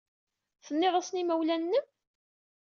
Tennid-asen 0.65 1.17
i 1.17 1.21
yimawlan-nnem? 1.21 1.85